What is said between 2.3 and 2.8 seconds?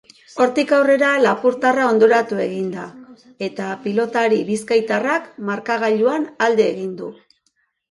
egin